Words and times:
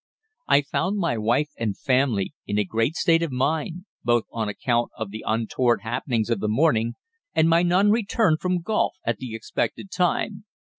"I 0.47 0.63
found 0.63 0.97
my 0.97 1.15
wife 1.15 1.51
and 1.59 1.77
family 1.77 2.33
in 2.47 2.57
a 2.57 2.63
great 2.63 2.95
state 2.95 3.21
of 3.21 3.31
mind, 3.31 3.85
both 4.03 4.23
on 4.31 4.49
account 4.49 4.89
of 4.97 5.11
the 5.11 5.23
untoward 5.27 5.81
happenings 5.81 6.31
of 6.31 6.39
the 6.39 6.47
morning 6.49 6.95
and 7.35 7.47
my 7.47 7.61
non 7.61 7.91
return 7.91 8.37
from 8.39 8.63
golf 8.63 8.95
at 9.05 9.17
the 9.17 9.35
expected 9.35 9.91
time. 9.91 10.45